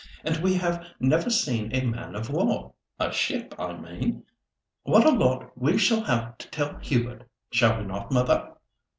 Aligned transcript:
And 0.23 0.37
we 0.37 0.55
have 0.55 0.83
never 0.99 1.29
seen 1.29 1.75
a 1.75 1.85
man 1.85 2.15
of 2.15 2.31
war—a 2.31 3.11
ship 3.13 3.53
I 3.59 3.73
mean. 3.77 4.23
What 4.81 5.05
a 5.05 5.11
lot 5.11 5.55
we 5.55 5.77
shall 5.77 6.01
have 6.05 6.39
to 6.39 6.49
tell 6.49 6.79
Hubert, 6.79 7.29
shall 7.51 7.77
we 7.77 7.83
not, 7.85 8.11
mother?" 8.11 8.53